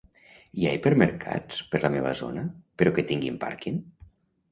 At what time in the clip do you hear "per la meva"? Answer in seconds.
1.73-2.13